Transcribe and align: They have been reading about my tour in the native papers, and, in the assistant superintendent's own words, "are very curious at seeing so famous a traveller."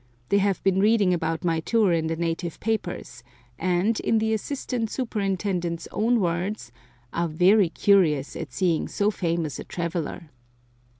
They 0.29 0.39
have 0.39 0.63
been 0.63 0.79
reading 0.79 1.13
about 1.13 1.43
my 1.43 1.59
tour 1.59 1.93
in 1.93 2.07
the 2.07 2.15
native 2.15 2.59
papers, 2.59 3.21
and, 3.59 3.99
in 3.99 4.17
the 4.17 4.33
assistant 4.33 4.89
superintendent's 4.89 5.87
own 5.91 6.19
words, 6.19 6.71
"are 7.13 7.27
very 7.27 7.69
curious 7.69 8.35
at 8.35 8.51
seeing 8.51 8.87
so 8.87 9.11
famous 9.11 9.59
a 9.59 9.63
traveller." 9.63 10.31